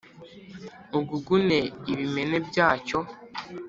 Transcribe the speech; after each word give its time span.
ugugune 0.99 1.57
ibimene 1.91 2.37
byacyo 2.47 2.97